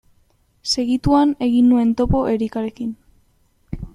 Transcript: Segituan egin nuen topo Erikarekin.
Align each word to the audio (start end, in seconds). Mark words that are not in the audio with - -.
Segituan 0.75 1.35
egin 1.49 1.69
nuen 1.73 1.93
topo 2.01 2.23
Erikarekin. 2.33 2.91